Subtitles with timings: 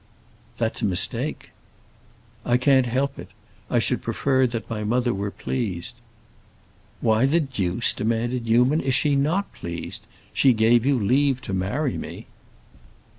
[0.57, 1.51] "That's a mistake."
[2.43, 3.27] "I can't help it.
[3.69, 5.93] I should prefer that my mother were pleased."
[7.01, 10.01] "Why the deuce," demanded Newman, "is she not pleased?
[10.33, 12.25] She gave you leave to marry me."